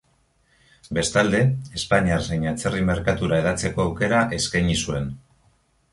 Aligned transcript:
Bestalde, 0.97 1.41
espainiar 1.81 2.25
zein 2.29 2.47
atzerri 2.53 2.83
merkatura 2.89 3.41
hedatzeko 3.43 3.85
aukera 3.87 4.23
eskaini 4.39 4.79
zuen. 4.87 5.07